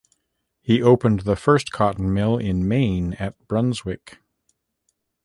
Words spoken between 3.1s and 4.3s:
at Brunswick.